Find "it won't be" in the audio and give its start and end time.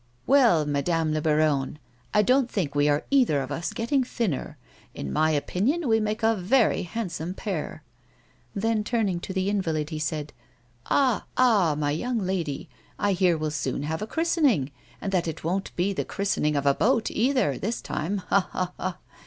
15.27-15.93